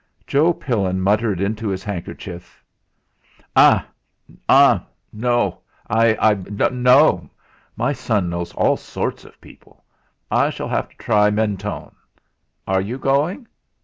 Joe 0.25 0.51
Pillin 0.51 0.99
muttered 1.01 1.39
into 1.39 1.67
his 1.67 1.83
handkerchief 1.83 2.63
"Ali! 3.55 3.81
H'm! 4.49 4.81
No 5.13 5.59
I 5.87 6.69
no! 6.71 7.29
My 7.77 7.93
son 7.93 8.27
knows 8.27 8.51
all 8.55 8.77
sorts 8.77 9.25
of 9.25 9.39
people. 9.39 9.83
I 10.31 10.49
shall 10.49 10.69
have 10.69 10.89
to 10.89 10.97
try 10.97 11.29
Mentone. 11.29 11.95
Are 12.65 12.81
you 12.81 12.97
going? 12.97 13.47